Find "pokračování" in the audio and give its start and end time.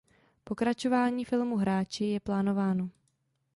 0.43-1.25